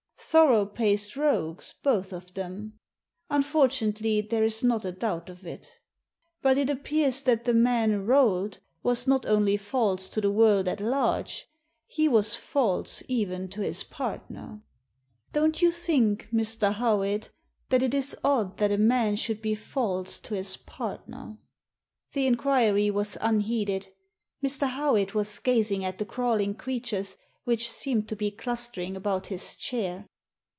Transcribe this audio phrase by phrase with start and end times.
[0.31, 2.79] Thorough* paced rogues, both of them.
[3.29, 5.73] Unfortunately, there is not a doubt of it
[6.41, 8.07] But it appears that the man Digitized by VjOOQIC 8 THE SEEN AND THE UNSEEN
[8.07, 11.47] Rolt was not only false to the world at large,
[11.85, 14.61] he was false even to his partner.
[15.33, 16.75] Don't you think, Mr.
[16.75, 17.29] Howitt,
[17.67, 21.35] that it is odd that a man should be false to his partner?"'
[22.13, 23.89] The inquiry was unheeded.
[24.41, 24.69] Mr.
[24.69, 29.57] Howitt was gazing at the crawling creatures which seemed to be cluster ing about his
[29.57, 30.07] chair.